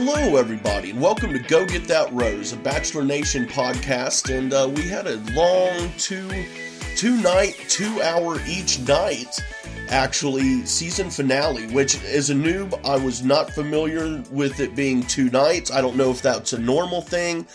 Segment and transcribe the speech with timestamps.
[0.00, 4.32] Hello, everybody, and welcome to Go Get That Rose, a Bachelor Nation podcast.
[4.32, 6.30] And uh, we had a long two,
[6.94, 9.40] two night, two hour each night,
[9.88, 11.66] actually, season finale.
[11.74, 15.72] Which, as a noob, I was not familiar with it being two nights.
[15.72, 17.48] I don't know if that's a normal thing,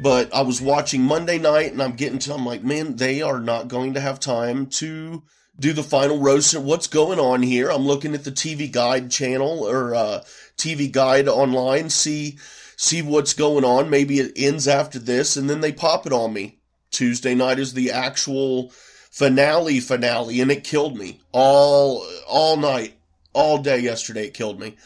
[0.00, 2.34] but I was watching Monday night, and I'm getting to.
[2.34, 5.22] I'm like, man, they are not going to have time to
[5.60, 6.58] do the final rose.
[6.58, 7.70] What's going on here?
[7.70, 9.94] I'm looking at the TV Guide channel or.
[9.94, 10.24] Uh,
[10.56, 12.38] TV Guide online, see
[12.76, 13.90] see what's going on.
[13.90, 16.58] Maybe it ends after this, and then they pop it on me.
[16.90, 18.70] Tuesday night is the actual
[19.10, 22.94] finale finale, and it killed me all all night,
[23.32, 24.26] all day yesterday.
[24.26, 24.76] It killed me.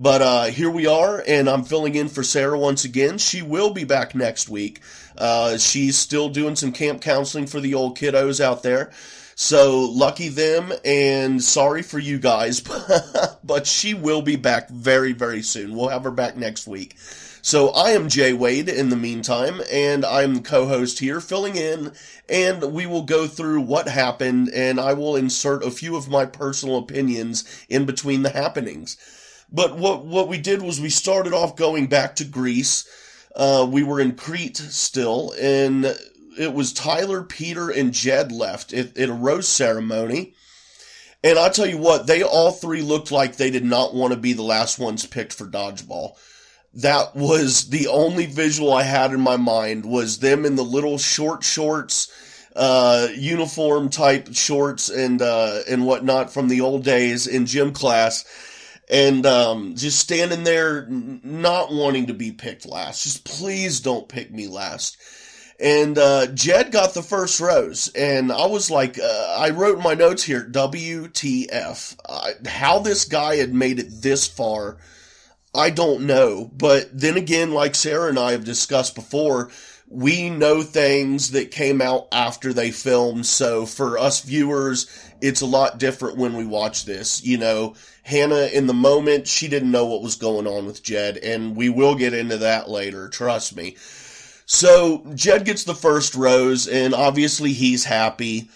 [0.00, 3.18] But uh, here we are, and I'm filling in for Sarah once again.
[3.18, 4.80] She will be back next week.
[5.16, 8.92] Uh, she's still doing some camp counseling for the old kiddos out there.
[9.40, 12.60] So lucky them and sorry for you guys,
[13.44, 15.76] but she will be back very, very soon.
[15.76, 16.96] We'll have her back next week.
[17.40, 21.92] So I am Jay Wade in the meantime, and I'm the co-host here filling in,
[22.28, 26.26] and we will go through what happened, and I will insert a few of my
[26.26, 28.96] personal opinions in between the happenings.
[29.52, 32.88] But what, what we did was we started off going back to Greece.
[33.36, 35.96] Uh, we were in Crete still, and
[36.38, 40.34] it was Tyler, Peter, and Jed left at, a rose ceremony.
[41.22, 44.18] And I tell you what, they all three looked like they did not want to
[44.18, 46.12] be the last ones picked for dodgeball.
[46.74, 50.96] That was the only visual I had in my mind was them in the little
[50.96, 52.08] short shorts,
[52.54, 58.24] uh, uniform type shorts and, uh, and whatnot from the old days in gym class.
[58.88, 63.02] And, um, just standing there not wanting to be picked last.
[63.02, 64.96] Just please don't pick me last
[65.60, 69.94] and uh, Jed got the first rose, and I was like, uh, I wrote my
[69.94, 71.96] notes here, WTF?
[72.04, 74.78] Uh, how this guy had made it this far,
[75.54, 76.48] I don't know.
[76.52, 79.50] But then again, like Sarah and I have discussed before,
[79.88, 83.26] we know things that came out after they filmed.
[83.26, 84.86] So for us viewers,
[85.20, 87.24] it's a lot different when we watch this.
[87.24, 91.16] You know, Hannah in the moment, she didn't know what was going on with Jed,
[91.16, 93.08] and we will get into that later.
[93.08, 93.76] Trust me.
[94.50, 98.48] So Jed gets the first rose, and obviously he's happy.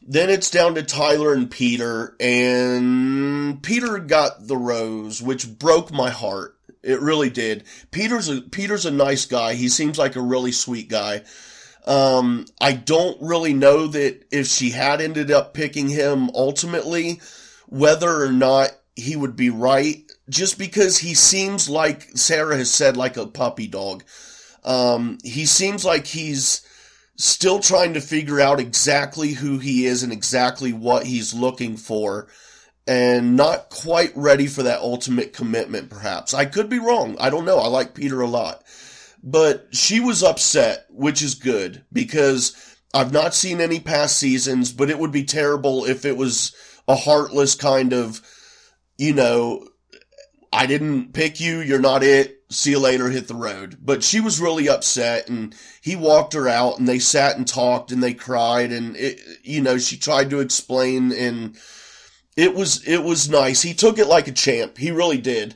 [0.00, 6.10] Then it's down to Tyler and Peter, and Peter got the rose, which broke my
[6.10, 6.56] heart.
[6.84, 7.64] It really did.
[7.90, 9.54] Peter's a Peter's a nice guy.
[9.54, 11.22] He seems like a really sweet guy.
[11.86, 17.20] Um, I don't really know that if she had ended up picking him ultimately,
[17.66, 22.96] whether or not he would be right, just because he seems like Sarah has said,
[22.96, 24.04] like a puppy dog.
[24.64, 26.62] Um, he seems like he's
[27.16, 32.28] still trying to figure out exactly who he is and exactly what he's looking for
[32.86, 36.34] and not quite ready for that ultimate commitment, perhaps.
[36.34, 37.16] I could be wrong.
[37.20, 37.58] I don't know.
[37.58, 38.64] I like Peter a lot.
[39.22, 44.90] But she was upset, which is good because I've not seen any past seasons, but
[44.90, 46.54] it would be terrible if it was
[46.88, 48.20] a heartless kind of,
[48.98, 49.68] you know,
[50.52, 53.78] I didn't pick you, you're not it, see you later, hit the road.
[53.82, 57.92] But she was really upset and he walked her out and they sat and talked
[57.92, 61.56] and they cried and it, you know, she tried to explain and
[62.36, 63.62] it was, it was nice.
[63.62, 64.78] He took it like a champ.
[64.78, 65.54] He really did.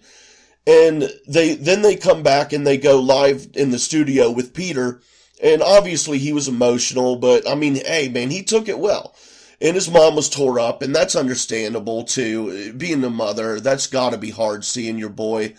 [0.66, 5.00] And they, then they come back and they go live in the studio with Peter.
[5.42, 9.14] And obviously he was emotional, but I mean, hey man, he took it well.
[9.60, 12.72] And his mom was tore up and that's understandable too.
[12.74, 15.54] Being a mother, that's gotta be hard seeing your boy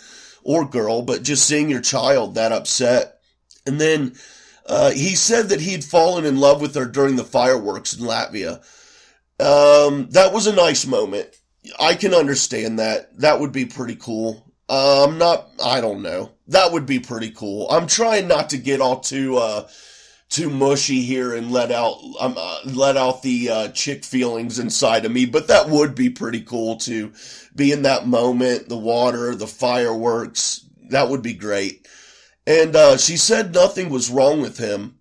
[0.48, 3.20] or girl, but just seeing your child that upset.
[3.66, 4.16] And then
[4.66, 8.64] uh, he said that he'd fallen in love with her during the fireworks in Latvia.
[9.40, 11.28] Um, that was a nice moment.
[11.82, 13.20] I can understand that.
[13.20, 14.50] That would be pretty cool.
[14.70, 16.32] Uh, I'm not, I don't know.
[16.48, 17.70] That would be pretty cool.
[17.70, 19.68] I'm trying not to get all too, uh,
[20.30, 25.06] too mushy here and let out um, uh, let out the uh, chick feelings inside
[25.06, 27.12] of me, but that would be pretty cool to
[27.56, 30.66] be in that moment, the water, the fireworks.
[30.90, 31.88] That would be great.
[32.46, 35.00] And uh, she said nothing was wrong with him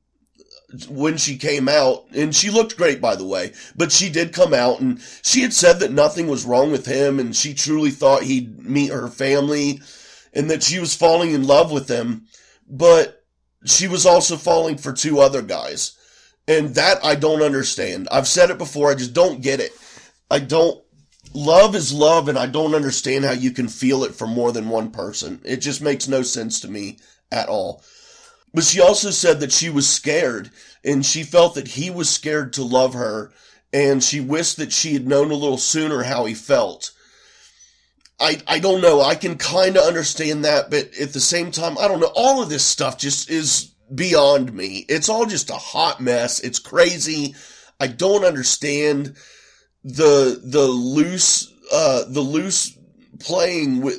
[0.88, 3.52] when she came out, and she looked great, by the way.
[3.76, 7.20] But she did come out, and she had said that nothing was wrong with him,
[7.20, 9.81] and she truly thought he'd meet her family,
[10.32, 12.26] and that she was falling in love with him.
[12.69, 13.25] But
[13.68, 15.96] she was also falling for two other guys.
[16.48, 18.08] And that I don't understand.
[18.10, 19.72] I've said it before, I just don't get it.
[20.30, 20.82] I don't,
[21.34, 24.68] love is love and I don't understand how you can feel it for more than
[24.68, 25.40] one person.
[25.44, 26.98] It just makes no sense to me
[27.32, 27.82] at all.
[28.54, 30.50] But she also said that she was scared
[30.84, 33.32] and she felt that he was scared to love her
[33.72, 36.92] and she wished that she had known a little sooner how he felt.
[38.18, 39.02] I, I don't know.
[39.02, 42.12] I can kind of understand that, but at the same time, I don't know.
[42.14, 44.86] All of this stuff just is beyond me.
[44.88, 46.40] It's all just a hot mess.
[46.40, 47.34] It's crazy.
[47.78, 49.16] I don't understand
[49.84, 52.76] the, the loose, uh, the loose
[53.20, 53.98] playing with,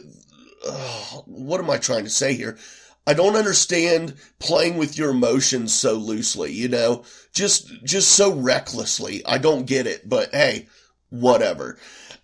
[0.67, 2.57] uh, what am I trying to say here?
[3.05, 9.23] I don't understand playing with your emotions so loosely, you know, just, just so recklessly.
[9.25, 10.67] I don't get it, but hey,
[11.09, 11.77] whatever.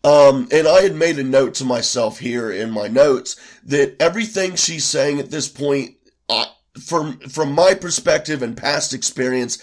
[0.04, 4.56] Um, and I had made a note to myself here in my notes that everything
[4.56, 5.96] she's saying at this point,
[6.28, 6.46] uh,
[6.80, 9.60] from, from my perspective and past experience,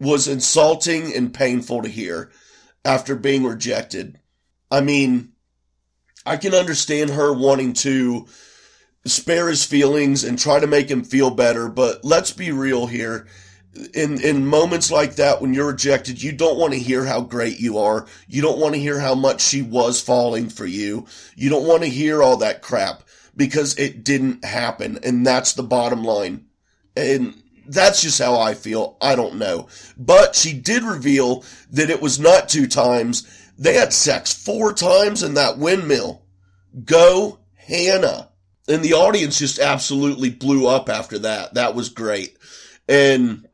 [0.00, 2.32] was insulting and painful to hear
[2.84, 4.18] after being rejected.
[4.70, 5.32] I mean,
[6.24, 8.26] I can understand her wanting to
[9.04, 13.28] spare his feelings and try to make him feel better, but let's be real here.
[13.94, 17.58] In, in moments like that, when you're rejected, you don't want to hear how great
[17.60, 18.06] you are.
[18.28, 21.06] You don't want to hear how much she was falling for you.
[21.34, 23.02] You don't want to hear all that crap
[23.36, 24.98] because it didn't happen.
[25.02, 26.46] And that's the bottom line.
[26.96, 27.34] And
[27.66, 28.96] that's just how I feel.
[29.00, 29.68] I don't know.
[29.96, 33.26] But she did reveal that it was not two times.
[33.58, 36.22] They had sex four times in that windmill.
[36.84, 38.30] Go Hannah.
[38.68, 41.54] And the audience just absolutely blew up after that.
[41.54, 42.36] That was great.
[42.88, 43.46] And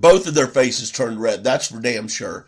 [0.00, 1.42] both of their faces turned red.
[1.42, 2.46] That's for damn sure.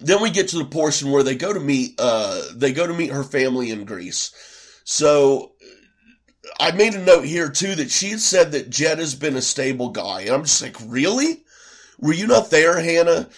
[0.00, 2.92] Then we get to the portion where they go to meet, uh, they go to
[2.92, 4.32] meet her family in Greece.
[4.84, 5.52] So
[6.60, 9.42] I made a note here too that she had said that Jed has been a
[9.42, 10.22] stable guy.
[10.22, 11.44] And I'm just like, really?
[11.98, 13.28] Were you not there, Hannah,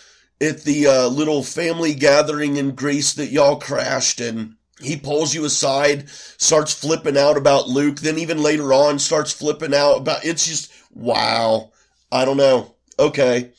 [0.40, 5.44] at the uh, little family gathering in Greece that y'all crashed and he pulls you
[5.44, 10.46] aside, starts flipping out about Luke, then even later on starts flipping out about, it's
[10.46, 11.70] just, wow.
[12.12, 12.74] I don't know.
[13.00, 13.50] Okay.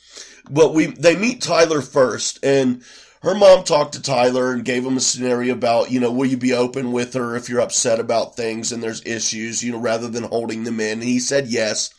[0.50, 2.82] But we, they meet Tyler first and
[3.22, 6.36] her mom talked to Tyler and gave him a scenario about, you know, will you
[6.36, 10.08] be open with her if you're upset about things and there's issues, you know, rather
[10.08, 10.94] than holding them in.
[10.94, 11.94] And he said yes,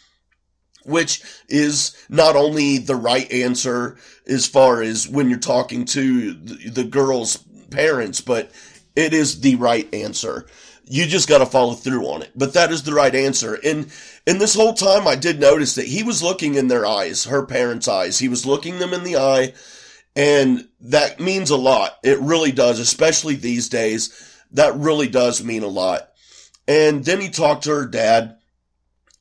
[0.86, 3.98] which is not only the right answer
[4.28, 7.38] as far as when you're talking to the, the girl's
[7.72, 8.52] parents, but
[8.94, 10.46] it is the right answer.
[10.86, 12.32] You just got to follow through on it.
[12.36, 13.58] But that is the right answer.
[13.64, 13.92] And
[14.28, 17.46] in this whole time, I did notice that he was looking in their eyes, her
[17.46, 18.20] parents' eyes.
[18.20, 19.54] He was looking them in the eye.
[20.16, 21.98] And that means a lot.
[22.04, 24.40] It really does, especially these days.
[24.52, 26.10] That really does mean a lot.
[26.68, 28.38] And then he talked to her dad.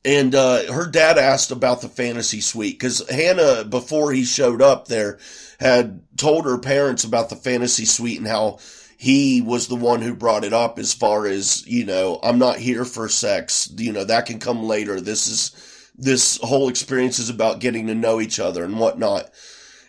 [0.05, 4.87] And uh, her dad asked about the fantasy suite because Hannah, before he showed up
[4.87, 5.17] there,
[5.59, 8.59] had told her parents about the fantasy suite and how
[9.03, 12.55] he was the one who brought it up as far as, you know, I'm not
[12.55, 13.69] here for sex.
[13.75, 15.01] You know, that can come later.
[15.01, 19.29] This is, this whole experience is about getting to know each other and whatnot.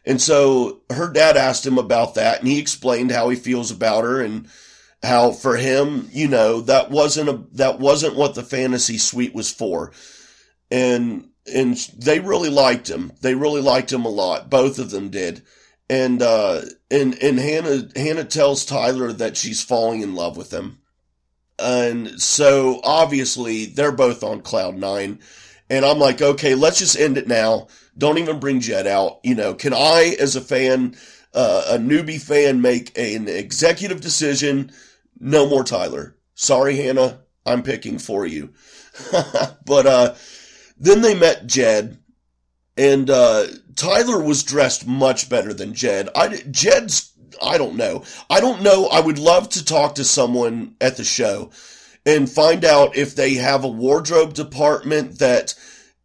[0.04, 4.02] And so her dad asked him about that and he explained how he feels about
[4.02, 4.48] her and
[5.00, 9.48] how for him, you know, that wasn't a, that wasn't what the fantasy suite was
[9.48, 9.92] for.
[10.72, 13.12] And, and they really liked him.
[13.20, 14.50] They really liked him a lot.
[14.50, 15.44] Both of them did
[15.88, 20.78] and uh, and and Hannah Hannah tells Tyler that she's falling in love with him,
[21.58, 25.20] and so obviously they're both on cloud nine,
[25.68, 27.68] and I'm like, okay, let's just end it now.
[27.96, 29.20] Don't even bring Jed out.
[29.22, 30.96] You know, can I, as a fan,
[31.32, 34.72] uh, a newbie fan, make an executive decision?
[35.20, 36.16] No more Tyler.
[36.34, 38.52] Sorry, Hannah, I'm picking for you.
[39.64, 40.14] but uh,
[40.76, 41.98] then they met Jed
[42.76, 46.08] and uh, Tyler was dressed much better than Jed.
[46.14, 47.12] I, Jed's,
[47.42, 48.04] I don't know.
[48.30, 48.86] I don't know.
[48.86, 51.50] I would love to talk to someone at the show
[52.06, 55.54] and find out if they have a wardrobe department that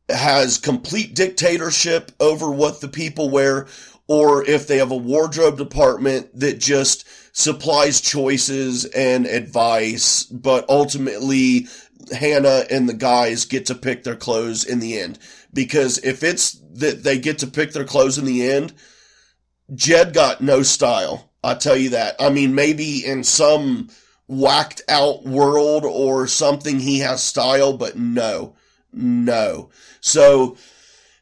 [0.10, 3.68] has complete dictatorship over what the people wear,
[4.08, 11.68] or if they have a wardrobe department that just supplies choices and advice, but ultimately
[12.12, 15.20] Hannah and the guys get to pick their clothes in the end.
[15.52, 18.74] Because if it's that they get to pick their clothes in the end,
[19.74, 21.32] Jed got no style.
[21.44, 22.16] I tell you that.
[22.20, 23.90] I mean, maybe in some
[24.28, 28.56] whacked out world or something he has style, but no,
[28.94, 29.70] no.
[30.02, 30.58] So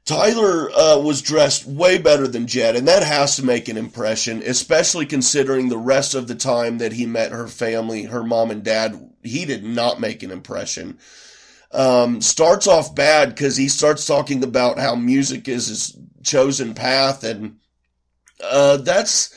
[0.06, 4.42] Tyler uh, was dressed way better than Jed, and that has to make an impression,
[4.46, 8.64] especially considering the rest of the time that he met her family, her mom and
[8.64, 9.12] dad.
[9.22, 10.98] He did not make an impression
[11.72, 17.24] um, starts off bad because he starts talking about how music is his chosen path,
[17.24, 17.58] and
[18.44, 19.34] uh, that's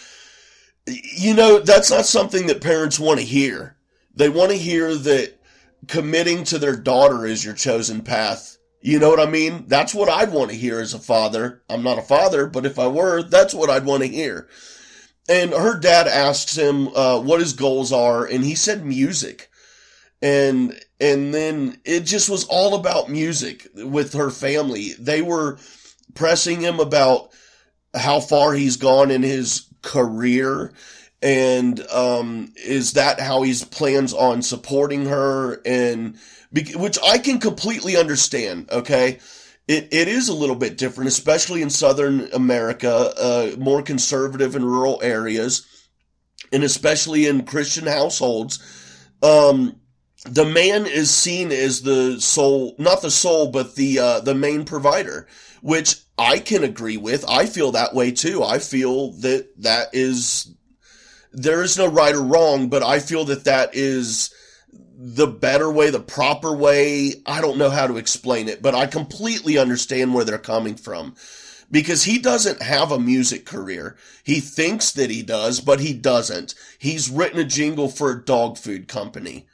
[0.87, 3.77] you know that's not something that parents want to hear.
[4.15, 5.39] They want to hear that
[5.89, 8.59] committing to their daughter is your chosen path.
[8.83, 9.65] You know what I mean?
[9.67, 11.63] That's what I'd want to hear as a father.
[11.69, 14.49] I'm not a father, but if I were, that's what I'd want to hear.
[15.29, 19.49] and her dad asks him uh, what his goals are, and he said music.
[20.23, 24.91] And and then it just was all about music with her family.
[24.99, 25.59] They were
[26.15, 27.31] pressing him about
[27.95, 30.73] how far he's gone in his career
[31.23, 36.17] and um, is that how he plans on supporting her and
[36.53, 38.71] which I can completely understand.
[38.71, 39.19] Okay,
[39.69, 44.65] it it is a little bit different, especially in Southern America, uh, more conservative in
[44.65, 45.67] rural areas,
[46.53, 48.59] and especially in Christian households.
[49.23, 49.77] Um,
[50.25, 54.65] the man is seen as the sole, not the sole, but the uh, the main
[54.65, 55.27] provider,
[55.63, 57.25] which I can agree with.
[57.29, 58.43] I feel that way too.
[58.43, 60.55] I feel that that is
[61.33, 64.35] there is no right or wrong, but I feel that that is
[64.73, 67.15] the better way, the proper way.
[67.25, 71.15] I don't know how to explain it, but I completely understand where they're coming from
[71.71, 73.97] because he doesn't have a music career.
[74.23, 76.55] He thinks that he does, but he doesn't.
[76.79, 79.47] He's written a jingle for a dog food company.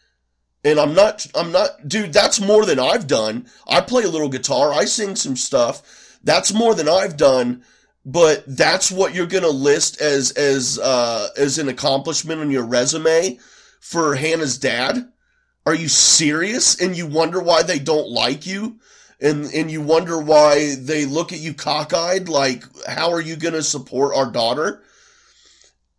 [0.66, 3.46] And I'm not, I'm not, dude, that's more than I've done.
[3.68, 4.72] I play a little guitar.
[4.72, 6.18] I sing some stuff.
[6.24, 7.62] That's more than I've done
[8.08, 12.64] but that's what you're going to list as as uh, as an accomplishment on your
[12.64, 13.38] resume
[13.80, 15.08] for Hannah's dad?
[15.66, 16.80] Are you serious?
[16.80, 18.78] And you wonder why they don't like you?
[19.20, 23.54] And and you wonder why they look at you cockeyed like how are you going
[23.54, 24.84] to support our daughter?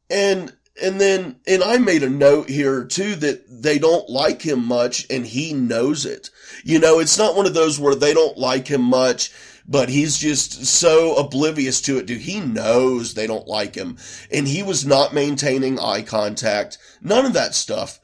[0.09, 4.65] And and then and I made a note here too that they don't like him
[4.65, 6.29] much and he knows it.
[6.63, 9.31] You know, it's not one of those where they don't like him much
[9.67, 12.21] but he's just so oblivious to it, dude.
[12.21, 13.97] He knows they don't like him.
[14.31, 16.77] And he was not maintaining eye contact.
[17.01, 17.99] None of that stuff.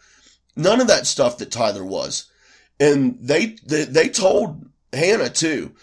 [0.56, 2.26] None of that stuff that Tyler was.
[2.80, 5.74] And they, they, they told Hannah too.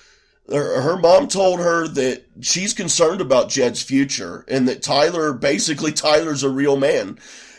[0.51, 6.43] Her, mom told her that she's concerned about Jed's future and that Tyler, basically Tyler's
[6.43, 7.19] a real man,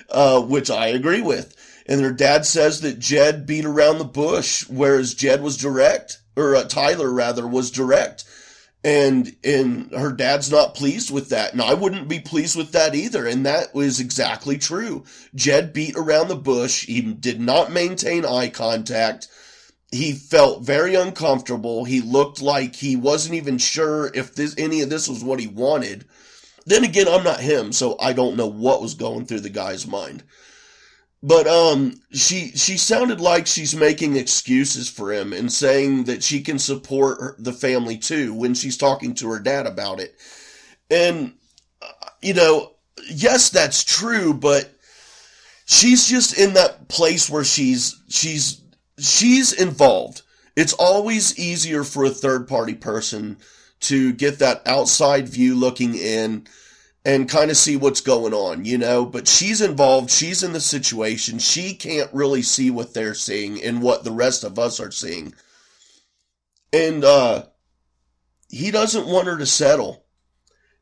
[0.09, 1.55] uh, which I agree with.
[1.87, 6.55] And her dad says that Jed beat around the bush, whereas Jed was direct or
[6.55, 8.25] uh, Tyler rather was direct.
[8.83, 11.53] And, and her dad's not pleased with that.
[11.53, 13.27] And I wouldn't be pleased with that either.
[13.27, 15.05] And that was exactly true.
[15.35, 16.87] Jed beat around the bush.
[16.87, 19.27] He did not maintain eye contact.
[19.91, 21.83] He felt very uncomfortable.
[21.83, 25.47] He looked like he wasn't even sure if this, any of this was what he
[25.47, 26.05] wanted.
[26.65, 29.85] Then again, I'm not him, so I don't know what was going through the guy's
[29.85, 30.23] mind.
[31.23, 36.41] But um, she she sounded like she's making excuses for him and saying that she
[36.41, 40.15] can support her, the family too when she's talking to her dad about it.
[40.89, 41.33] And
[41.81, 42.71] uh, you know,
[43.07, 44.73] yes, that's true, but
[45.65, 48.60] she's just in that place where she's she's
[49.01, 50.21] she's involved.
[50.55, 53.37] It's always easier for a third party person
[53.81, 56.47] to get that outside view looking in
[57.03, 59.05] and kind of see what's going on, you know.
[59.05, 63.81] But she's involved, she's in the situation, she can't really see what they're seeing and
[63.81, 65.33] what the rest of us are seeing.
[66.71, 67.45] And uh
[68.49, 70.05] he doesn't want her to settle.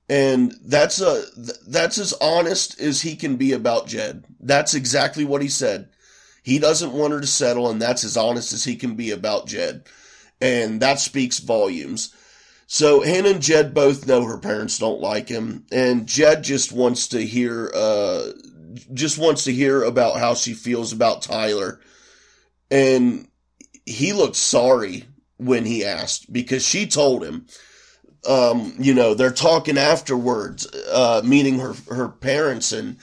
[0.09, 1.23] And that's a
[1.67, 4.25] that's as honest as he can be about Jed.
[4.39, 5.89] That's exactly what he said.
[6.43, 9.48] He doesn't want her to settle and that's as honest as he can be about
[9.48, 9.84] Jed.
[10.41, 12.13] And that speaks volumes.
[12.72, 17.08] So Hannah and Jed both know her parents don't like him, and Jed just wants
[17.08, 18.27] to hear, uh,
[18.93, 21.81] just wants to hear about how she feels about Tyler.
[22.69, 23.27] And
[23.88, 25.05] he looked sorry
[25.38, 27.48] when he asked because she told him,
[28.27, 32.98] um, you know, they're talking afterwards, uh, meeting her, her parents and,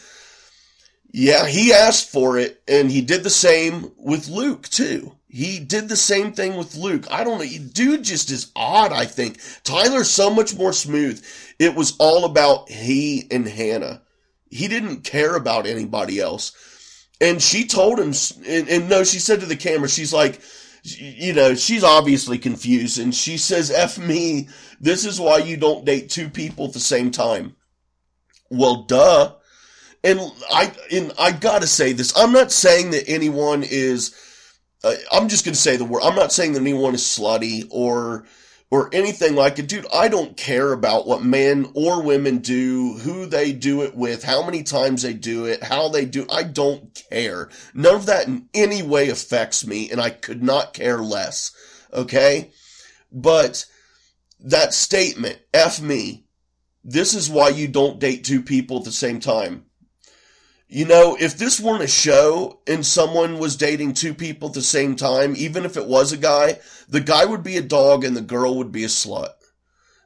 [1.19, 5.17] yeah, he asked for it and he did the same with Luke too.
[5.29, 7.07] He did the same thing with Luke.
[7.11, 7.69] I don't know.
[7.73, 9.41] Dude just is odd, I think.
[9.65, 11.25] Tyler's so much more smooth.
[11.59, 14.03] It was all about he and Hannah.
[14.51, 16.53] He didn't care about anybody else.
[17.19, 18.13] And she told him,
[18.47, 20.43] and, and no, she said to the camera, she's like,
[20.83, 22.99] you know, she's obviously confused.
[22.99, 24.51] And she says, F me,
[24.83, 27.57] this is why you don't date two people at the same time.
[28.51, 29.33] Well, duh.
[30.07, 30.21] And
[30.53, 32.17] I, and I gotta say this.
[32.17, 34.15] I'm not saying that anyone is,
[34.85, 36.03] uh, I'm just to say the word.
[36.05, 38.25] I'm not saying that anyone is slutty or
[38.71, 39.69] or anything like it.
[39.69, 44.23] Dude, I don't care about what men or women do, who they do it with,
[44.23, 46.27] how many times they do it, how they do.
[46.31, 47.49] I don't care.
[47.75, 51.53] None of that in any way affects me, and I could not care less.
[51.93, 52.51] Okay?
[53.13, 53.67] But
[54.41, 56.27] that statement, F me,
[56.85, 59.66] this is why you don't date two people at the same time.
[60.69, 64.63] You know, if this weren't a show and someone was dating two people at the
[64.63, 66.59] same time, even if it was a guy,
[66.89, 69.31] the guy would be a dog and the girl would be a slut.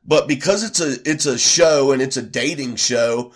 [0.05, 3.33] But because it's a it's a show and it's a dating show,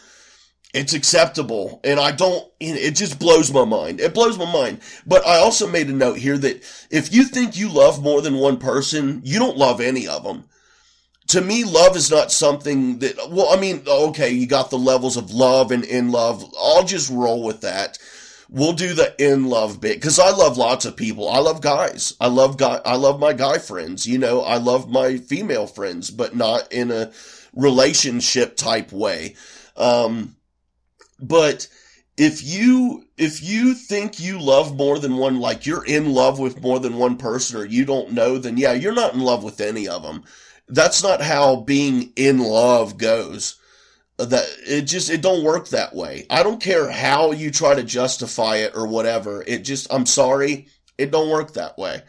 [0.74, 1.80] it's acceptable.
[1.84, 4.00] And I don't, it just blows my mind.
[4.00, 4.80] It blows my mind.
[5.06, 8.34] But I also made a note here that if you think you love more than
[8.34, 10.44] one person, you don't love any of them.
[11.28, 15.16] To me, love is not something that, well, I mean, okay, you got the levels
[15.16, 16.44] of love and in love.
[16.60, 17.98] I'll just roll with that.
[18.50, 21.28] We'll do the in love bit because I love lots of people.
[21.28, 22.14] I love guys.
[22.20, 22.80] I love guy.
[22.84, 24.06] I love my guy friends.
[24.06, 27.10] You know, I love my female friends, but not in a
[27.54, 29.34] relationship type way.
[29.76, 30.36] Um,
[31.18, 31.68] but
[32.16, 36.62] if you if you think you love more than one like you're in love with
[36.62, 39.60] more than one person or you don't know then yeah you're not in love with
[39.60, 40.22] any of them
[40.68, 43.56] that's not how being in love goes.
[44.16, 46.26] That it just it don't work that way.
[46.30, 49.42] I don't care how you try to justify it or whatever.
[49.44, 50.68] It just i'm sorry
[50.99, 52.02] it don't work that way.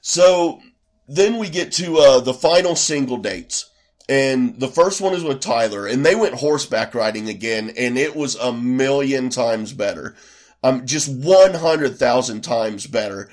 [0.00, 0.60] So
[1.08, 3.70] then we get to uh, the final single dates.
[4.08, 8.14] And the first one is with Tyler, and they went horseback riding again, and it
[8.14, 10.14] was a million times better.
[10.62, 13.28] Um, just 100,000 times better.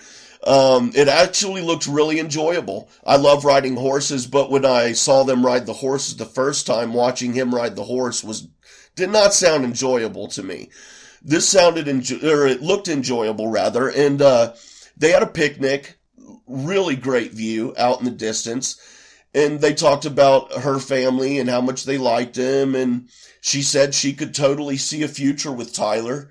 [0.45, 2.89] Um, it actually looked really enjoyable.
[3.05, 6.93] I love riding horses, but when I saw them ride the horses the first time,
[6.93, 8.47] watching him ride the horse was,
[8.95, 10.69] did not sound enjoyable to me.
[11.21, 14.53] This sounded, enjo- or it looked enjoyable rather, and, uh,
[14.97, 15.97] they had a picnic,
[16.45, 18.77] really great view out in the distance
[19.33, 23.09] and they talked about her family and how much they liked him and
[23.41, 26.29] she said she could totally see a future with Tyler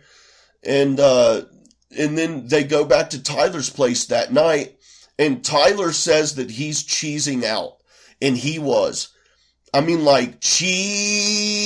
[0.62, 1.42] and uh
[1.96, 4.78] and then they go back to Tyler's place that night
[5.18, 7.76] and Tyler says that he's cheesing out
[8.20, 9.10] and he was.
[9.74, 11.58] I mean like cheese.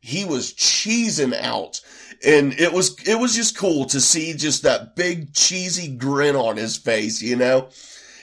[0.00, 1.80] He was cheesing out
[2.24, 6.56] and it was it was just cool to see just that big cheesy grin on
[6.56, 7.68] his face you know?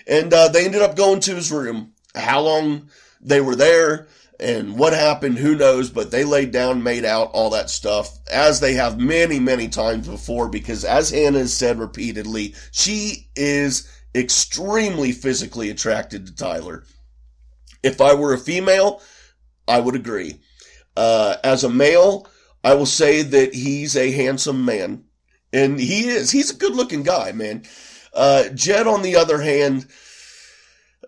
[0.07, 1.93] And uh, they ended up going to his room.
[2.15, 2.89] How long
[3.21, 4.07] they were there
[4.41, 8.59] and what happened, who knows, but they laid down, made out, all that stuff, as
[8.59, 15.11] they have many, many times before, because as Hannah has said repeatedly, she is extremely
[15.11, 16.83] physically attracted to Tyler.
[17.83, 19.01] If I were a female,
[19.67, 20.39] I would agree.
[20.97, 22.27] Uh, as a male,
[22.63, 25.05] I will say that he's a handsome man.
[25.53, 26.31] And he is.
[26.31, 27.63] He's a good looking guy, man.
[28.13, 29.85] Uh, Jed, on the other hand,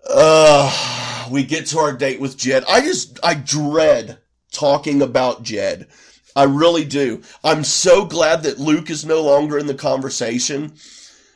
[0.09, 2.63] uh, we get to our date with Jed.
[2.67, 4.19] I just, I dread
[4.51, 5.87] talking about Jed.
[6.35, 7.21] I really do.
[7.43, 10.73] I'm so glad that Luke is no longer in the conversation,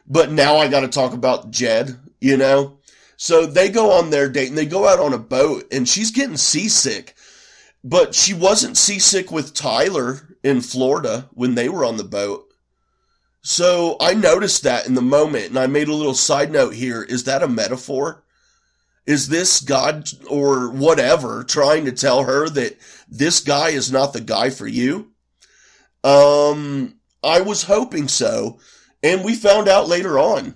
[0.08, 2.80] but now I gotta talk about Jed, you know?
[3.18, 6.12] So they go on their date and they go out on a boat and she's
[6.12, 7.16] getting seasick,
[7.84, 12.54] but she wasn't seasick with Tyler in Florida when they were on the boat.
[13.42, 17.02] So I noticed that in the moment and I made a little side note here.
[17.02, 18.24] Is that a metaphor?
[19.08, 24.22] Is this God or whatever trying to tell her that this guy is not the
[24.22, 25.12] guy for you?
[26.04, 28.60] Um, I was hoping so.
[29.02, 30.56] And we found out later on.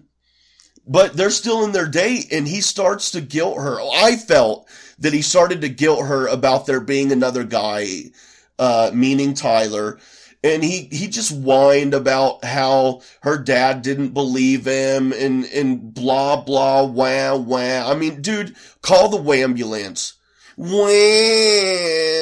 [0.85, 3.79] But they're still in their date and he starts to guilt her.
[3.79, 4.67] I felt
[4.99, 8.11] that he started to guilt her about there being another guy,
[8.59, 9.99] uh, meaning Tyler
[10.43, 16.41] and he he just whined about how her dad didn't believe him and and blah
[16.41, 17.91] blah wah wah.
[17.91, 20.13] I mean, dude, call the wambulance.
[20.57, 20.67] Wah,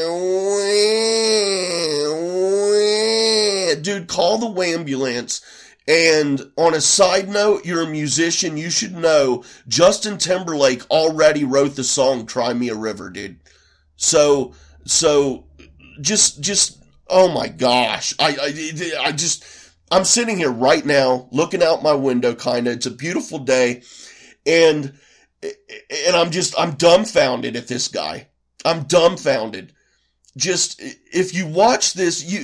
[0.09, 0.59] wah,
[3.71, 3.81] wah.
[3.81, 5.41] Dude, call the wambulance.
[5.87, 8.57] And on a side note, you're a musician.
[8.57, 13.39] You should know Justin Timberlake already wrote the song "Cry Me a River," dude.
[13.95, 14.53] So,
[14.85, 15.45] so
[15.99, 16.78] just, just
[17.09, 18.13] Oh my gosh.
[18.19, 19.43] I, I, I just,
[19.91, 22.75] I'm sitting here right now looking out my window kind of.
[22.75, 23.81] It's a beautiful day
[24.45, 24.93] and,
[25.43, 28.27] and I'm just, I'm dumbfounded at this guy.
[28.63, 29.73] I'm dumbfounded.
[30.37, 32.43] Just, if you watch this, you,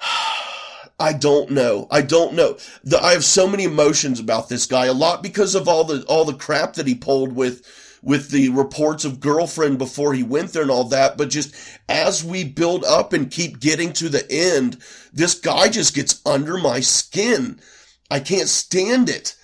[0.98, 1.86] I don't know.
[1.90, 2.56] I don't know.
[2.84, 4.86] The, I have so many emotions about this guy.
[4.86, 7.62] A lot because of all the all the crap that he pulled with
[8.06, 11.18] with the reports of girlfriend before he went there and all that.
[11.18, 11.52] But just
[11.88, 14.78] as we build up and keep getting to the end,
[15.12, 17.58] this guy just gets under my skin.
[18.08, 19.34] I can't stand it.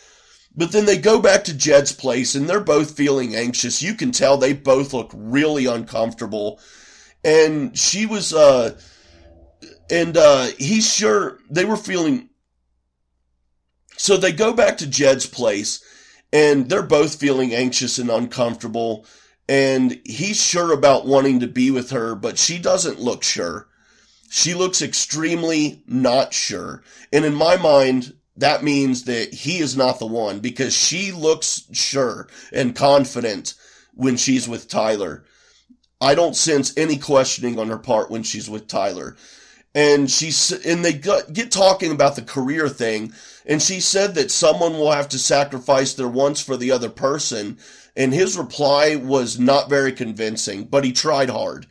[0.55, 3.83] But then they go back to Jed's place and they're both feeling anxious.
[3.83, 6.61] You can tell they both look really uncomfortable.
[7.25, 8.79] And she was, uh,
[9.90, 12.29] and, uh, he's sure they were feeling,
[13.96, 15.83] so they go back to Jed's place
[16.33, 19.07] and they're both feeling anxious and uncomfortable.
[19.49, 23.68] And he's sure about wanting to be with her, but she doesn't look sure.
[24.31, 26.83] She looks extremely not sure.
[27.12, 31.64] And in my mind, that means that he is not the one because she looks
[31.73, 33.55] sure and confident
[33.95, 35.25] when she's with Tyler.
[36.01, 39.16] I don't sense any questioning on her part when she's with Tyler.
[39.74, 43.12] And she's, and they got, get talking about the career thing.
[43.46, 47.58] And she said that someone will have to sacrifice their wants for the other person.
[47.96, 51.66] And his reply was not very convincing, but he tried hard.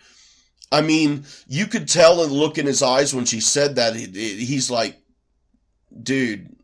[0.71, 3.95] I mean, you could tell and look in his eyes when she said that.
[3.95, 4.97] He's like,
[6.01, 6.55] dude,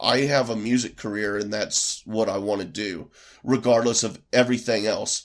[0.00, 3.10] I have a music career and that's what I want to do,
[3.44, 5.24] regardless of everything else.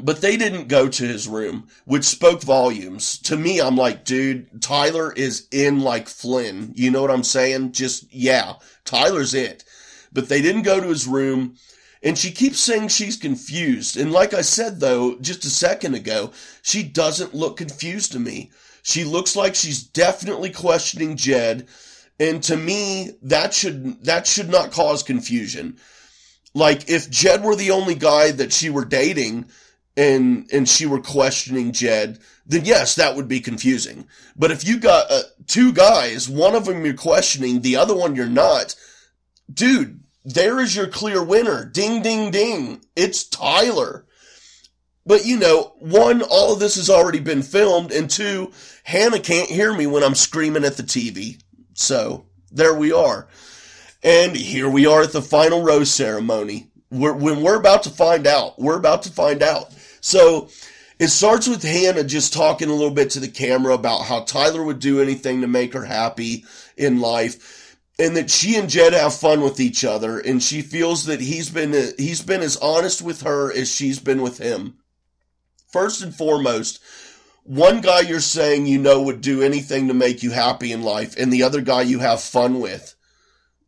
[0.00, 3.18] But they didn't go to his room, which spoke volumes.
[3.20, 6.72] To me, I'm like, dude, Tyler is in like Flynn.
[6.74, 7.72] You know what I'm saying?
[7.72, 9.64] Just, yeah, Tyler's it.
[10.12, 11.56] But they didn't go to his room.
[12.02, 13.96] And she keeps saying she's confused.
[13.96, 18.50] And like I said, though, just a second ago, she doesn't look confused to me.
[18.82, 21.68] She looks like she's definitely questioning Jed.
[22.18, 25.76] And to me, that should, that should not cause confusion.
[26.54, 29.46] Like, if Jed were the only guy that she were dating,
[29.96, 34.06] and and she were questioning Jed, then yes, that would be confusing.
[34.36, 38.16] But if you got uh, two guys, one of them you're questioning, the other one
[38.16, 38.74] you're not,
[39.52, 41.64] dude, there is your clear winner.
[41.64, 42.84] Ding, ding, ding.
[42.96, 44.06] It's Tyler.
[45.04, 48.52] But you know, one, all of this has already been filmed, and two,
[48.84, 51.42] Hannah can't hear me when I'm screaming at the TV.
[51.74, 53.28] So there we are.
[54.02, 56.68] And here we are at the final rose ceremony.
[56.90, 59.72] We're, when we're about to find out, we're about to find out.
[60.02, 60.50] So
[60.98, 64.62] it starts with Hannah just talking a little bit to the camera about how Tyler
[64.62, 66.44] would do anything to make her happy
[66.76, 71.06] in life and that she and Jed have fun with each other and she feels
[71.06, 74.78] that he's been he's been as honest with her as she's been with him.
[75.70, 76.80] First and foremost,
[77.44, 81.14] one guy you're saying you know would do anything to make you happy in life
[81.16, 82.96] and the other guy you have fun with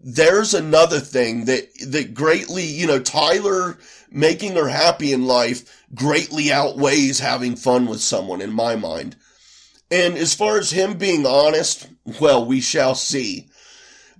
[0.05, 3.79] there's another thing that that greatly, you know, Tyler
[4.11, 9.17] making her happy in life greatly outweighs having fun with someone in my mind.
[9.91, 11.89] And as far as him being honest,
[12.21, 13.49] well, we shall see.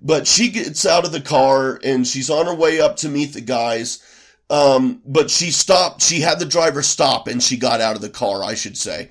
[0.01, 3.33] But she gets out of the car and she's on her way up to meet
[3.33, 4.03] the guys.
[4.49, 8.09] Um, but she stopped, she had the driver stop and she got out of the
[8.09, 9.09] car, I should say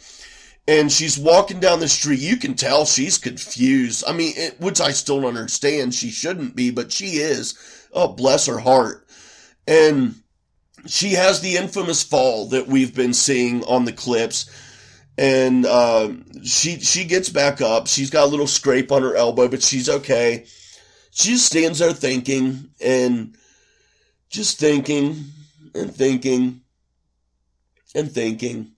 [0.67, 2.21] and she's walking down the street.
[2.21, 4.05] You can tell she's confused.
[4.07, 5.95] I mean, it, which I still don't understand.
[5.95, 7.89] She shouldn't be, but she is.
[7.93, 9.07] Oh, bless her heart.
[9.67, 10.17] And
[10.87, 14.51] she has the infamous fall that we've been seeing on the clips.
[15.17, 16.11] And uh,
[16.43, 17.87] she she gets back up.
[17.87, 20.45] She's got a little scrape on her elbow, but she's okay.
[21.13, 23.37] She just stands there thinking and
[24.29, 25.27] just thinking
[25.73, 26.63] and thinking
[27.95, 28.74] and thinking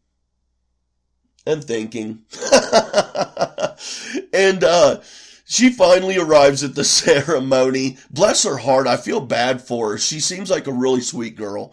[1.46, 2.24] and thinking.
[4.32, 5.00] and uh,
[5.44, 7.98] she finally arrives at the ceremony.
[8.10, 9.98] Bless her heart, I feel bad for her.
[9.98, 11.72] She seems like a really sweet girl.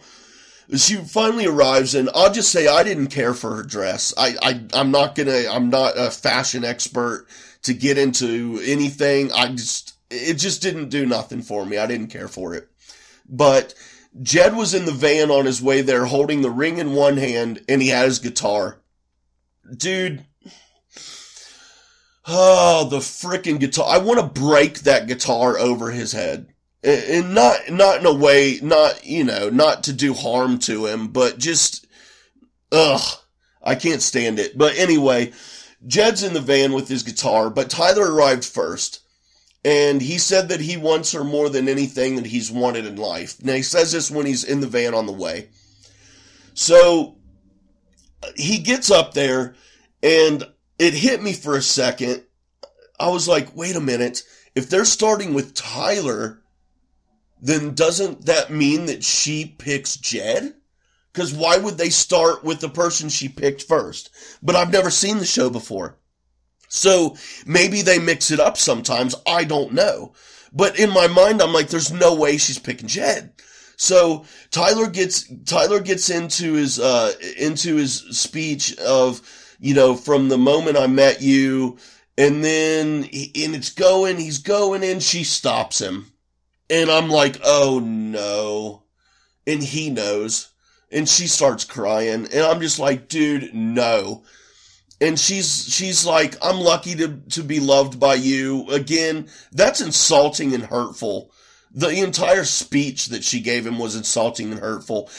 [0.74, 4.14] She finally arrives, and I'll just say I didn't care for her dress.
[4.16, 5.44] I, I I'm not gonna.
[5.50, 7.26] I'm not a fashion expert
[7.64, 9.30] to get into anything.
[9.32, 11.76] I just it just didn't do nothing for me.
[11.76, 12.68] I didn't care for it.
[13.28, 13.74] But
[14.22, 17.62] Jed was in the van on his way there holding the ring in one hand
[17.68, 18.78] and he had his guitar
[19.76, 20.24] dude.
[22.26, 23.86] Oh, the freaking guitar.
[23.88, 26.48] I want to break that guitar over his head.
[26.82, 31.08] And not, not in a way, not, you know, not to do harm to him,
[31.08, 31.86] but just,
[32.72, 33.18] ugh,
[33.62, 34.56] I can't stand it.
[34.56, 35.32] But anyway,
[35.86, 39.00] Jed's in the van with his guitar, but Tyler arrived first.
[39.64, 43.42] And he said that he wants her more than anything that he's wanted in life.
[43.42, 45.48] Now he says this when he's in the van on the way.
[46.52, 47.16] So
[48.36, 49.54] he gets up there
[50.02, 50.46] and
[50.78, 52.24] it hit me for a second.
[52.98, 54.22] I was like, wait a minute.
[54.54, 56.42] If they're starting with Tyler,
[57.40, 60.54] then doesn't that mean that she picks Jed?
[61.12, 64.10] Because why would they start with the person she picked first?
[64.42, 65.98] But I've never seen the show before.
[66.68, 69.14] So maybe they mix it up sometimes.
[69.26, 70.14] I don't know.
[70.52, 73.32] But in my mind, I'm like, there's no way she's picking Jed.
[73.76, 79.20] So Tyler gets Tyler gets into his uh, into his speech of
[79.60, 81.78] you know from the moment I met you,
[82.16, 86.12] and then he, and it's going, he's going, and she stops him,
[86.70, 88.82] and I'm like, oh no,
[89.46, 90.50] and he knows,
[90.90, 94.24] and she starts crying, and I'm just like, dude, no.
[95.00, 98.70] And she's she's like, I'm lucky to to be loved by you.
[98.70, 101.32] Again, that's insulting and hurtful
[101.74, 105.10] the entire speech that she gave him was insulting and hurtful.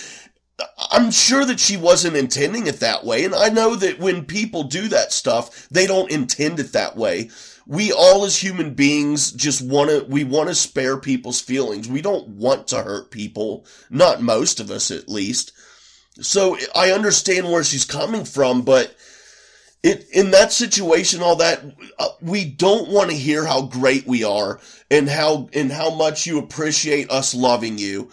[0.89, 3.25] I'm sure that she wasn't intending it that way.
[3.25, 7.29] And I know that when people do that stuff, they don't intend it that way.
[7.67, 11.89] We all as human beings just want to, we want to spare people's feelings.
[11.89, 13.65] We don't want to hurt people.
[13.89, 15.51] Not most of us, at least.
[16.21, 18.95] So I understand where she's coming from, but
[19.85, 21.63] it, in that situation, all that,
[21.99, 26.25] uh, we don't want to hear how great we are and how, and how much
[26.25, 28.09] you appreciate us loving you.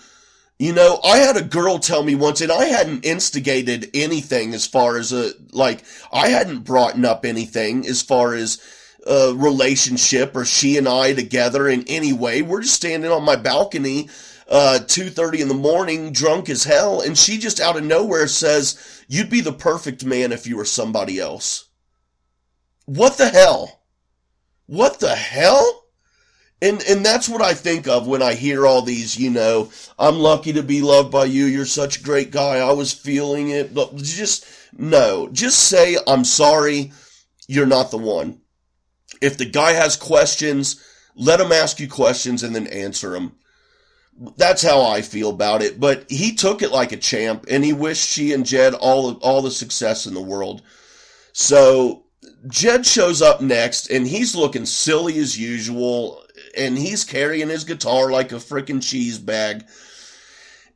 [0.59, 4.67] You know, I had a girl tell me once, and I hadn't instigated anything as
[4.67, 5.83] far as a, like,
[6.13, 8.61] I hadn't brought up anything as far as,
[9.05, 12.43] a relationship or she and I together in any way.
[12.43, 14.09] We're just standing on my balcony
[14.49, 19.05] uh, 2.30 in the morning, drunk as hell, and she just out of nowhere says,
[19.09, 21.69] you'd be the perfect man if you were somebody else.
[22.85, 23.83] What the hell?
[24.67, 25.85] What the hell?
[26.61, 30.19] And, and that's what I think of when I hear all these, you know, I'm
[30.19, 31.45] lucky to be loved by you.
[31.47, 32.59] You're such a great guy.
[32.59, 33.75] I was feeling it.
[33.75, 35.29] But just, no.
[35.33, 36.93] Just say, I'm sorry.
[37.49, 38.41] You're not the one.
[39.21, 40.81] If the guy has questions,
[41.17, 43.33] let him ask you questions and then answer them
[44.37, 45.81] that's how I feel about it.
[45.81, 49.43] But he took it like a champ, and he wished she and Jed all all
[49.43, 50.63] the success in the world.
[51.33, 52.05] So
[52.49, 56.23] Jed shows up next, and he's looking silly as usual,
[56.57, 59.65] and he's carrying his guitar like a freaking cheese bag.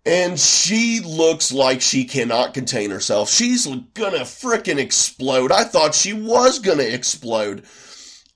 [0.04, 3.28] And she looks like she cannot contain herself.
[3.28, 5.50] She's gonna fricking explode.
[5.50, 7.64] I thought she was gonna explode.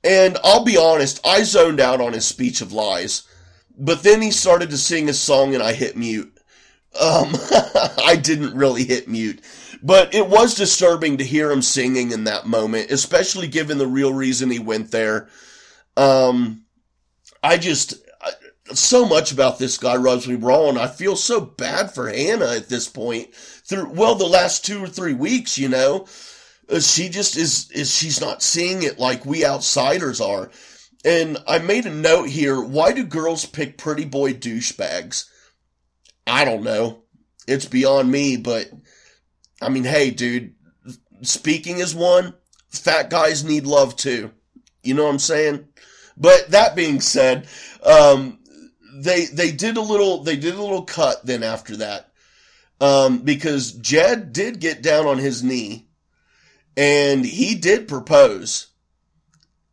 [0.03, 3.23] And I'll be honest, I zoned out on his speech of lies.
[3.81, 6.33] But then he started to sing a song and I hit mute.
[7.01, 7.33] Um,
[8.05, 9.41] I didn't really hit mute.
[9.83, 14.13] But it was disturbing to hear him singing in that moment, especially given the real
[14.13, 15.29] reason he went there.
[15.97, 16.67] Um,
[17.43, 17.95] I just,
[18.75, 20.77] so much about this guy rubs me wrong.
[20.77, 23.35] I feel so bad for Hannah at this point.
[23.35, 26.07] Through, well, the last two or three weeks, you know,
[26.69, 30.51] uh, she just is, is, she's not seeing it like we outsiders are.
[31.05, 32.61] And I made a note here.
[32.61, 35.27] Why do girls pick pretty boy douchebags?
[36.27, 37.03] I don't know.
[37.47, 38.71] It's beyond me, but
[39.63, 40.55] I mean, hey, dude,
[41.23, 42.35] speaking as one,
[42.69, 44.31] fat guys need love too.
[44.83, 45.67] You know what I'm saying?
[46.17, 47.47] But that being said,
[47.83, 48.39] um,
[48.95, 52.13] they, they did a little, they did a little cut then after that.
[52.81, 55.89] Um, because Jed did get down on his knee
[56.77, 58.69] and he did propose.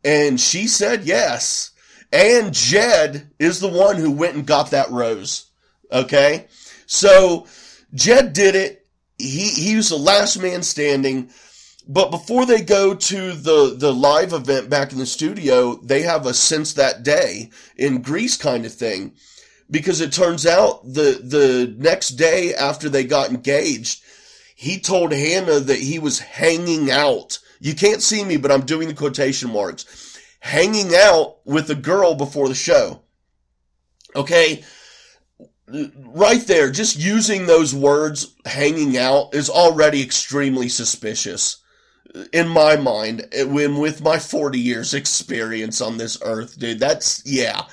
[0.04, 1.72] And she said yes.
[2.12, 5.46] And Jed is the one who went and got that rose.
[5.92, 6.46] Okay?
[6.86, 7.46] So
[7.94, 8.86] Jed did it.
[9.18, 11.30] He he was the last man standing.
[11.90, 16.26] But before they go to the, the live event back in the studio, they have
[16.26, 19.14] a since that day in Greece kind of thing.
[19.70, 24.02] Because it turns out the the next day after they got engaged,
[24.54, 28.88] he told Hannah that he was hanging out you can't see me, but I'm doing
[28.88, 30.18] the quotation marks.
[30.40, 33.02] Hanging out with a girl before the show.
[34.14, 34.64] Okay?
[35.68, 41.58] Right there, just using those words, hanging out, is already extremely suspicious.
[42.32, 47.64] In my mind, when with my 40 years experience on this earth, dude, that's, yeah.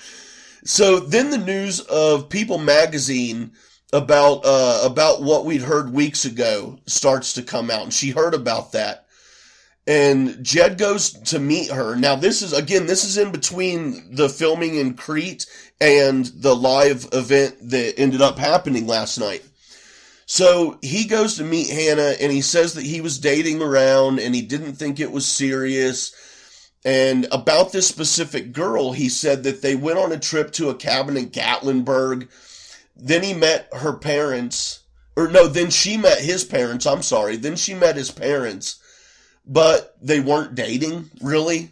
[0.65, 3.51] So then the news of People magazine
[3.93, 8.33] about, uh, about what we'd heard weeks ago starts to come out, and she heard
[8.33, 9.04] about that
[9.87, 11.95] and Jed goes to meet her.
[11.95, 15.45] Now, this is, again, this is in between the filming in Crete
[15.79, 19.43] and the live event that ended up happening last night.
[20.25, 24.33] So he goes to meet Hannah and he says that he was dating around and
[24.33, 26.11] he didn't think it was serious.
[26.83, 30.75] And about this specific girl, he said that they went on a trip to a
[30.75, 32.27] cabin in Gatlinburg.
[32.95, 34.79] Then he met her parents,
[35.15, 36.87] or no, then she met his parents.
[36.87, 37.35] I'm sorry.
[37.35, 38.77] Then she met his parents
[39.47, 41.71] but they weren't dating really.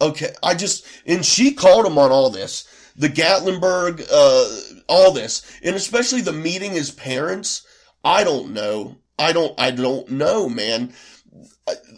[0.00, 5.58] Okay, I just and she called him on all this, the Gatlinburg, uh, all this,
[5.62, 7.66] and especially the meeting his parents.
[8.04, 8.96] I don't know.
[9.18, 9.58] I don't.
[9.58, 10.92] I don't know, man.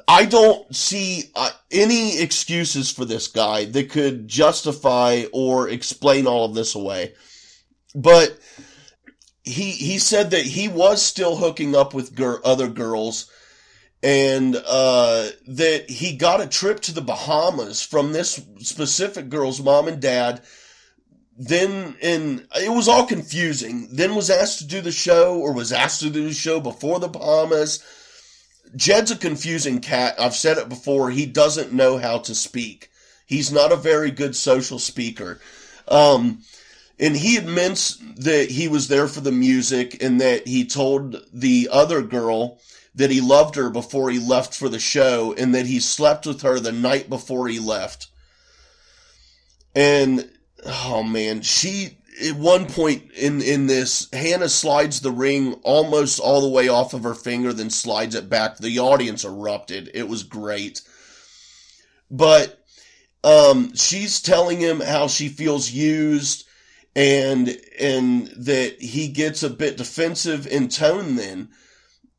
[0.07, 6.44] I don't see uh, any excuses for this guy that could justify or explain all
[6.44, 7.14] of this away.
[7.94, 8.38] But
[9.42, 13.31] he he said that he was still hooking up with gir- other girls
[14.05, 19.88] and uh, that he got a trip to the Bahamas from this specific girl's mom
[19.88, 20.43] and dad.
[21.38, 23.88] Then, and it was all confusing.
[23.90, 27.01] Then was asked to do the show, or was asked to do the show before
[27.01, 27.83] the Bahamas.
[28.77, 30.17] Jed's a confusing cat.
[30.21, 31.11] I've said it before.
[31.11, 32.90] He doesn't know how to speak.
[33.25, 35.40] He's not a very good social speaker.
[35.88, 36.43] Um,
[37.01, 41.71] and he admits that he was there for the music and that he told the
[41.73, 42.61] other girl
[42.94, 46.42] that he loved her before he left for the show and that he slept with
[46.42, 48.09] her the night before he left.
[49.74, 50.30] And
[50.64, 56.40] oh man, she at one point in, in this, Hannah slides the ring almost all
[56.40, 58.59] the way off of her finger, then slides it back.
[58.59, 59.90] The audience erupted.
[59.94, 60.80] It was great.
[62.11, 62.64] But,
[63.24, 66.46] um, she's telling him how she feels used
[66.94, 71.48] and, and that he gets a bit defensive in tone then.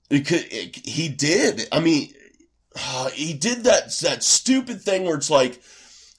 [0.09, 1.67] Because he did.
[1.71, 2.13] I mean,
[2.75, 5.61] uh, he did that, that stupid thing where it's like,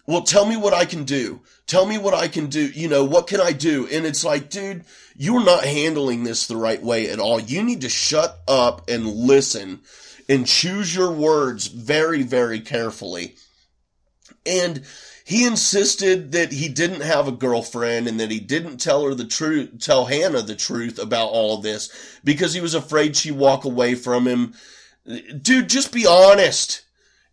[0.07, 1.41] well, tell me what I can do.
[1.67, 2.67] Tell me what I can do.
[2.67, 3.89] You know, what can I do?
[3.91, 4.85] And it's like, dude,
[5.17, 7.41] you're not handling this the right way at all.
[7.41, 9.81] You need to shut up and listen
[10.29, 13.35] and choose your words very, very carefully.
[14.45, 14.85] And
[15.27, 19.25] he insisted that he didn't have a girlfriend and that he didn't tell her the
[19.25, 23.97] truth, tell Hannah the truth about all this because he was afraid she'd walk away
[23.97, 24.55] from him.
[25.43, 26.83] Dude, just be honest.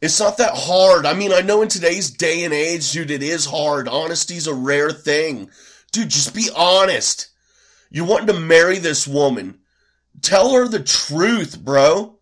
[0.01, 1.05] It's not that hard.
[1.05, 3.87] I mean, I know in today's day and age, dude, it is hard.
[3.87, 5.51] Honesty's a rare thing.
[5.91, 7.29] Dude, just be honest.
[7.91, 9.59] You want to marry this woman.
[10.23, 12.17] Tell her the truth, bro.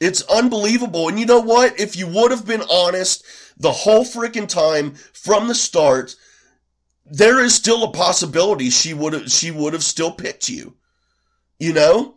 [0.00, 1.08] It's unbelievable.
[1.08, 1.78] And you know what?
[1.78, 3.24] If you would have been honest
[3.58, 6.16] the whole freaking time from the start,
[7.04, 10.76] there is still a possibility she would have, she would have still picked you.
[11.58, 12.14] You know?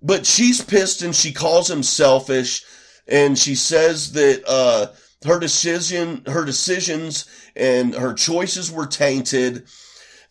[0.00, 2.62] But she's pissed and she calls him selfish
[3.10, 4.92] and she says that uh,
[5.26, 9.66] her decision, her decisions, and her choices were tainted.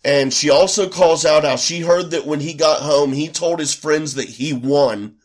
[0.04, 3.60] And she also calls out how she heard that when he got home, he told
[3.60, 5.18] his friends that he won,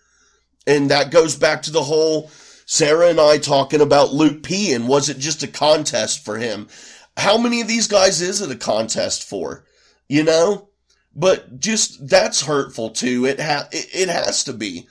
[0.67, 2.31] and that goes back to the whole
[2.67, 4.73] Sarah and I talking about Luke P.
[4.73, 6.69] And was it just a contest for him?
[7.17, 9.65] How many of these guys is it a contest for?
[10.09, 10.69] You know,
[11.15, 13.27] but just that's hurtful too.
[13.27, 14.89] It ha- it, has to be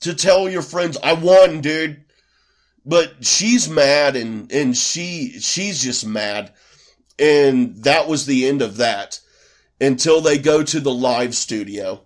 [0.00, 2.04] to tell your friends, I won, dude.
[2.86, 6.54] But she's mad and, and she, she's just mad.
[7.18, 9.20] And that was the end of that
[9.80, 12.02] until they go to the live studio.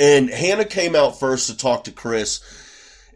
[0.00, 2.40] And Hannah came out first to talk to Chris.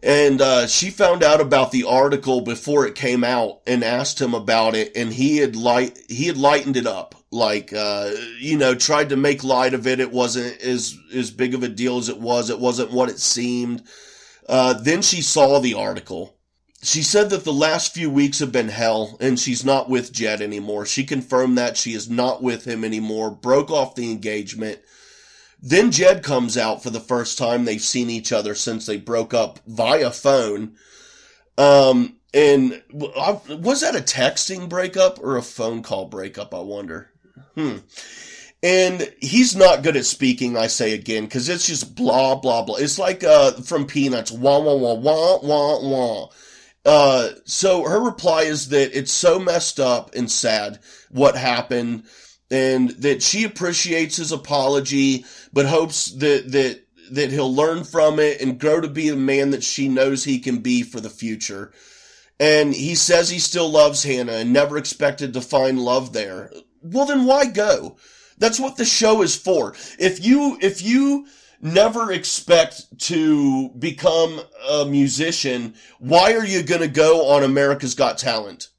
[0.03, 4.35] And uh, she found out about the article before it came out and asked him
[4.35, 8.75] about it, and he had light he had lightened it up, like uh, you know,
[8.75, 9.99] tried to make light of it.
[9.99, 12.51] It wasn't as as big of a deal as it was.
[12.51, 13.81] It wasn't what it seemed.
[14.47, 16.37] Uh, then she saw the article.
[16.83, 20.39] She said that the last few weeks have been hell, and she's not with Jed
[20.39, 20.85] anymore.
[20.85, 23.31] She confirmed that she is not with him anymore.
[23.31, 24.81] Broke off the engagement
[25.67, 29.33] then Jed comes out for the first time they've seen each other since they broke
[29.33, 30.75] up via phone.
[31.57, 36.53] Um, and was that a texting breakup or a phone call breakup?
[36.53, 37.09] I wonder.
[37.55, 37.77] Hmm.
[38.61, 42.75] And he's not good at speaking, I say again, cause it's just blah, blah, blah.
[42.75, 46.29] It's like, uh, from Peanuts, wah, wah, wah, wah, wah, wah.
[46.85, 52.03] Uh, so her reply is that it's so messed up and sad what happened
[52.51, 56.81] and that she appreciates his apology, but hopes that, that,
[57.11, 60.39] that he'll learn from it and grow to be the man that she knows he
[60.39, 61.71] can be for the future.
[62.39, 66.51] And he says he still loves Hannah and never expected to find love there.
[66.81, 67.97] Well, then why go?
[68.37, 69.73] That's what the show is for.
[69.97, 71.27] If you, if you
[71.61, 78.17] never expect to become a musician, why are you going to go on America's Got
[78.17, 78.69] Talent?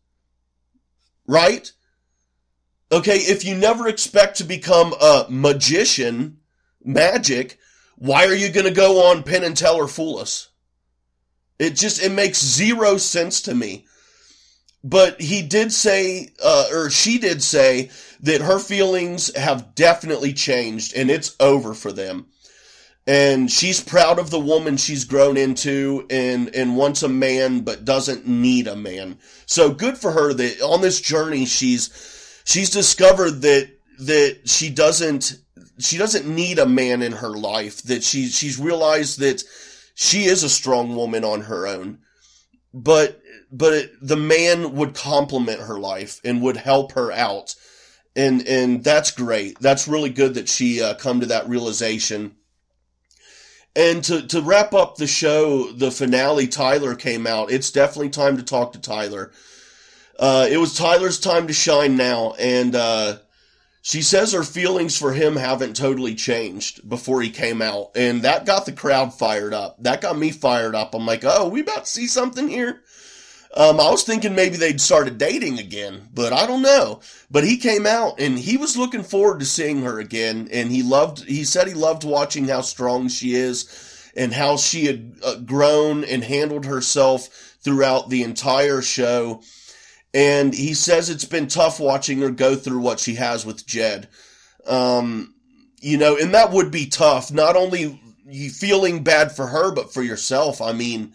[1.27, 1.73] Right?
[2.91, 6.39] Okay, if you never expect to become a magician,
[6.85, 7.59] magic,
[7.97, 10.49] why are you going to go on Penn and Teller Fool Us?
[11.59, 13.87] It just, it makes zero sense to me.
[14.85, 20.95] But he did say, uh, or she did say that her feelings have definitely changed
[20.95, 22.27] and it's over for them.
[23.05, 27.85] And she's proud of the woman she's grown into and, and wants a man, but
[27.85, 29.19] doesn't need a man.
[29.47, 31.91] So good for her that on this journey she's,
[32.47, 35.39] she's discovered that that she doesn't
[35.79, 39.43] she doesn't need a man in her life that she she's realized that
[39.95, 41.99] she is a strong woman on her own.
[42.73, 47.55] But but the man would complement her life and would help her out.
[48.15, 49.59] And and that's great.
[49.61, 52.37] That's really good that she uh, come to that realization.
[53.75, 57.51] And to to wrap up the show the finale tyler came out.
[57.51, 59.33] It's definitely time to talk to tyler
[60.19, 63.19] uh, it was Tyler's time to shine now, and uh,
[63.83, 68.47] she says her feelings for him haven't totally changed before he came out, and that
[68.47, 69.77] got the crowd fired up.
[69.83, 70.95] That got me fired up.
[70.95, 72.83] I'm like, oh, we about to see something here.
[73.55, 77.01] Um, I was thinking maybe they'd started dating again, but I don't know.
[77.31, 80.83] But he came out and he was looking forward to seeing her again, and he
[80.83, 81.25] loved.
[81.25, 86.05] He said he loved watching how strong she is and how she had uh, grown
[86.05, 87.29] and handled herself
[87.61, 89.43] throughout the entire show
[90.15, 94.09] and he says it's been tough watching her go through what she has with Jed.
[94.67, 95.35] Um,
[95.81, 97.31] you know, and that would be tough.
[97.31, 100.61] Not only you feeling bad for her, but for yourself.
[100.61, 101.13] I mean,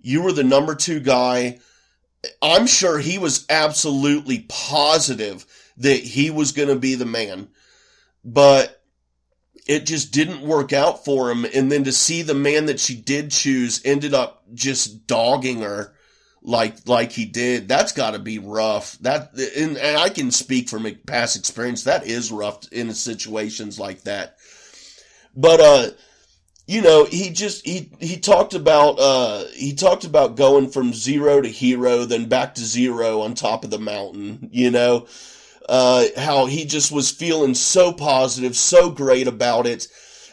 [0.00, 1.60] you were the number two guy.
[2.42, 5.46] I'm sure he was absolutely positive
[5.78, 7.48] that he was going to be the man,
[8.24, 8.82] but
[9.66, 11.46] it just didn't work out for him.
[11.54, 15.94] And then to see the man that she did choose ended up just dogging her
[16.42, 18.98] like like he did that's got to be rough.
[19.00, 21.84] That and, and, i can speak from past experience.
[21.84, 24.36] That is rough in situations like that.
[25.36, 25.90] But uh
[26.66, 31.40] you know, he just he he talked about uh he talked about going from zero
[31.40, 34.48] to hero, then back to zero on top of the mountain.
[34.52, 35.06] You know,
[35.70, 39.86] uh, how he just was feeling so positive, so great about it,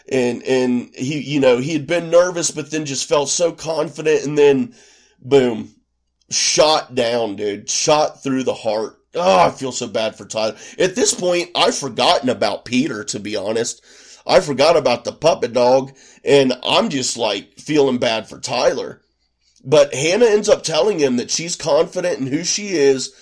[0.09, 4.25] and and he you know he had been nervous, but then just felt so confident,
[4.25, 4.73] and then
[5.21, 5.75] boom,
[6.29, 8.99] shot down, dude, shot through the heart.
[9.15, 10.55] Oh, I feel so bad for Tyler.
[10.77, 13.83] At this point, I've forgotten about Peter, to be honest.
[14.27, 19.01] I forgot about the puppet dog and I'm just like feeling bad for Tyler.
[19.63, 23.13] But Hannah ends up telling him that she's confident in who she is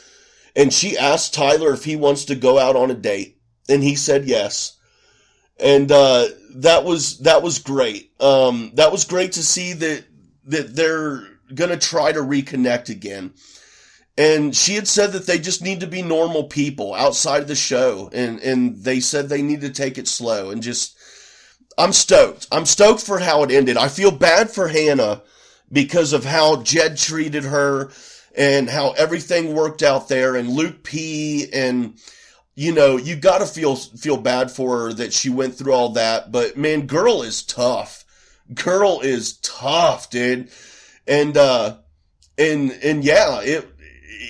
[0.55, 3.37] and she asked Tyler if he wants to go out on a date
[3.69, 4.77] and he said yes.
[5.59, 8.11] And uh, that was that was great.
[8.19, 10.03] Um, that was great to see that
[10.45, 13.33] that they're going to try to reconnect again.
[14.17, 17.55] And she had said that they just need to be normal people outside of the
[17.55, 18.09] show.
[18.13, 20.97] And, and they said they need to take it slow and just,
[21.77, 22.47] I'm stoked.
[22.51, 23.75] I'm stoked for how it ended.
[23.75, 25.21] I feel bad for Hannah
[25.71, 27.91] because of how Jed treated her
[28.37, 31.99] and how everything worked out there and Luke P and,
[32.55, 36.31] you know, you gotta feel, feel bad for her that she went through all that.
[36.31, 38.05] But man, girl is tough.
[38.53, 40.49] Girl is tough, dude.
[41.07, 41.77] And, uh,
[42.37, 43.67] and, and yeah, it,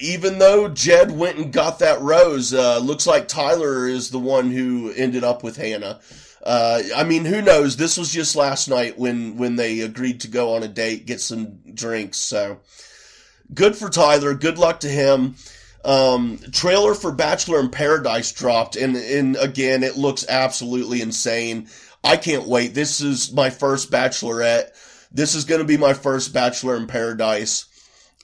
[0.01, 4.51] even though Jed went and got that rose, uh, looks like Tyler is the one
[4.51, 5.99] who ended up with Hannah.
[6.43, 7.77] Uh, I mean, who knows?
[7.77, 11.19] This was just last night when, when they agreed to go on a date, get
[11.19, 12.17] some drinks.
[12.17, 12.59] So
[13.53, 14.33] good for Tyler.
[14.35, 15.35] Good luck to him.
[15.83, 21.67] Um, trailer for Bachelor in Paradise dropped and, and again, it looks absolutely insane.
[22.03, 22.73] I can't wait.
[22.73, 24.69] This is my first Bachelorette.
[25.15, 27.67] This is going to be my first Bachelor in Paradise.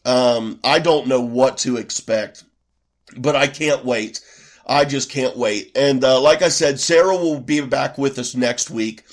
[0.04, 2.44] Um, I don't know what to expect,
[3.16, 4.20] but I can't wait.
[4.68, 5.72] I just can't wait.
[5.74, 9.06] And uh, like I said, Sarah will be back with us next week.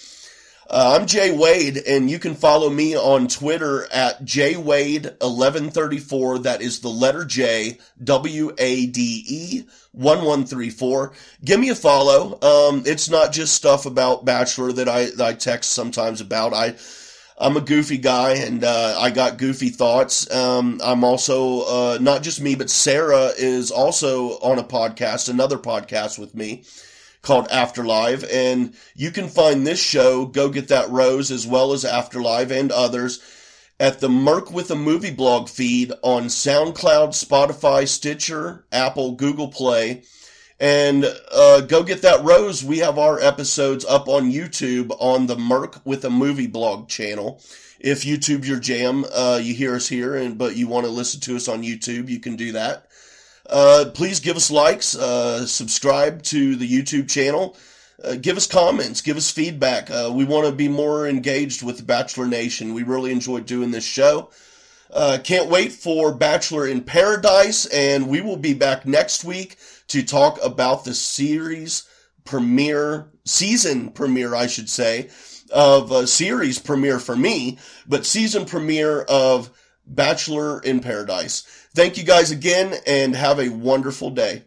[0.69, 6.43] Uh, I'm Jay Wade, and you can follow me on Twitter at jwade1134.
[6.43, 9.63] That is the letter J, W A D E
[9.93, 11.13] 1134.
[11.45, 12.41] Give me a follow.
[12.43, 16.53] Um, it's not just stuff about Bachelor that I, that I text sometimes about.
[16.53, 16.75] I
[17.41, 20.31] I'm a goofy guy and uh, I got goofy thoughts.
[20.35, 25.57] Um, I'm also uh, not just me, but Sarah is also on a podcast, another
[25.59, 26.65] podcast with me
[27.23, 31.85] called Afterlive, and you can find this show, Go Get That Rose, as well as
[31.85, 33.21] Afterlive and others
[33.81, 40.03] at the Merc with a Movie blog feed on SoundCloud, Spotify, Stitcher, Apple, Google Play.
[40.61, 42.65] And uh, go get that rose.
[42.65, 47.41] We have our episodes up on YouTube on the Merc with a Movie blog channel.
[47.79, 51.21] If YouTube's your jam, uh, you hear us here, and but you want to listen
[51.21, 52.89] to us on YouTube, you can do that.
[53.49, 57.57] Uh, please give us likes, uh, subscribe to the YouTube channel,
[58.05, 59.91] uh, give us comments, give us feedback.
[59.91, 62.75] Uh, we want to be more engaged with Bachelor Nation.
[62.75, 64.31] We really enjoy doing this show.
[64.93, 69.57] Uh, can't wait for Bachelor in Paradise, and we will be back next week
[69.89, 71.87] to talk about the series
[72.25, 75.09] premiere, season premiere, I should say,
[75.51, 79.51] of a series premiere for me, but season premiere of
[79.87, 81.43] Bachelor in Paradise.
[81.75, 84.43] Thank you guys again and have a wonderful day.